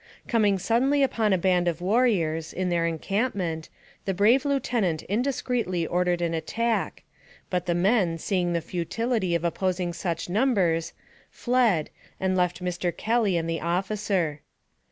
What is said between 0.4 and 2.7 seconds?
suddenly upon a band of warriors, in